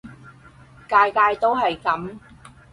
[0.89, 2.17] 屆屆都係噉